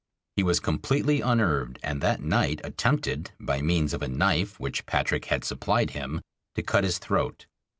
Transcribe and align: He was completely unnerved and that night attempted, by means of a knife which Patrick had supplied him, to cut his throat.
He 0.35 0.41
was 0.41 0.59
completely 0.59 1.21
unnerved 1.21 1.77
and 1.83 2.01
that 2.01 2.23
night 2.23 2.59
attempted, 2.63 3.29
by 3.39 3.61
means 3.61 3.93
of 3.93 4.01
a 4.01 4.07
knife 4.07 4.59
which 4.59 4.87
Patrick 4.87 5.25
had 5.25 5.43
supplied 5.43 5.91
him, 5.91 6.21
to 6.55 6.63
cut 6.63 6.83
his 6.83 6.97
throat. 6.97 7.45